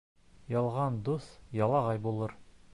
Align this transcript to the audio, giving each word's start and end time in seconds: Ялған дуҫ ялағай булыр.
Ялған 0.53 0.97
дуҫ 1.09 1.29
ялағай 1.61 2.05
булыр. 2.09 2.39